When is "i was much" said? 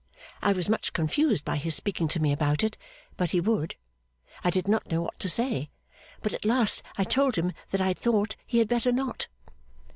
0.41-0.93